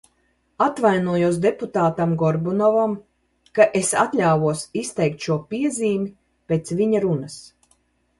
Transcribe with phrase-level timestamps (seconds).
[0.65, 2.95] Atvainojos deputātam Gorbunovam,
[3.59, 6.09] ka es atļāvos izteikt šo piezīmi
[6.53, 7.37] pēc viņa runas.